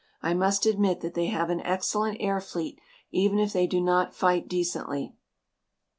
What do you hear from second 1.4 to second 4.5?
an excellent air fleet even if they do not fight